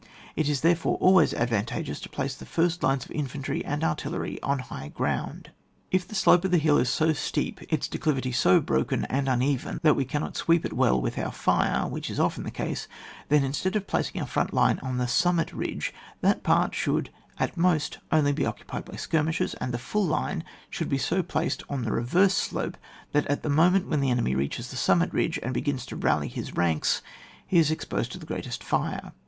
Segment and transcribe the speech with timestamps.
[0.35, 4.41] It is therefore always advan tageous to place the first lines of infantry and artillery
[4.41, 5.51] on high ground.
[5.91, 9.79] If the slope of the hill is so steep, its declivity so broken and uneven,
[9.83, 12.87] that we cannot sweep it well with our fire, which is ofben the case,
[13.29, 17.55] then, instead of placing our frt>nt line on the summit ridge, that part should at
[17.55, 21.83] most only be occupied by skirmishers, and the full line should be so placed on
[21.83, 22.75] the reverse slope,
[23.11, 26.27] that at the moment when the enemy reaches the summit ridge and begins to rally
[26.27, 27.03] his ranks,
[27.45, 29.11] he is exposed to the greatest fire.